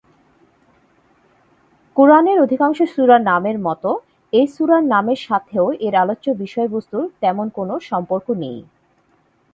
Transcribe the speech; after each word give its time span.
কুরআনের 1.95 2.37
অধিকাংশ 2.41 2.79
সূরার 2.93 3.21
নামের 3.21 3.57
মতো 3.59 3.89
এ 4.33 4.41
সূরার 4.53 4.83
নামের 4.83 5.19
সাথেও 5.27 5.65
এর 5.79 5.93
আলোচ্য 5.95 6.27
বিষয়বস্তুর 6.35 7.03
তেমন 7.19 7.47
কোন 7.49 7.69
সম্পর্ক 7.89 8.27
নেই। 8.43 8.59